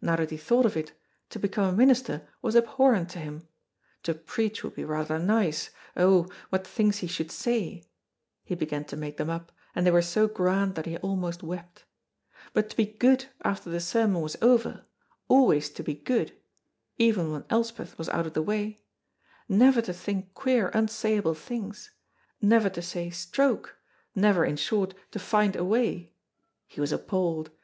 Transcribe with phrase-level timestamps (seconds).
[0.00, 0.92] Now that he thought of it,
[1.30, 3.48] to become a minister was abhorrent to him;
[4.04, 7.90] to preach would be rather nice, oh, what things he should say
[8.44, 11.84] (he began to make them up, and they were so grand that he almost wept),
[12.52, 14.84] but to be good after the sermon was over,
[15.26, 16.30] always to be good
[16.96, 18.78] (even when Elspeth was out of the way),
[19.48, 21.90] never to think queer unsayable things,
[22.40, 23.74] never to say Stroke,
[24.14, 26.12] never, in short, to "find a way"
[26.68, 27.50] he was appalled.